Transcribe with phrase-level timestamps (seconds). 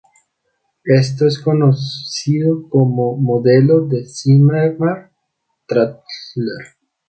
[0.95, 5.91] Esto es conocido como modelo de Zimmerman-Traxler.